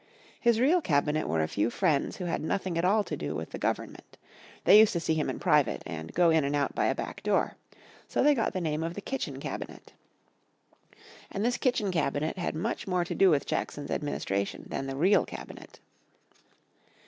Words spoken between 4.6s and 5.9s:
They used to see him in private,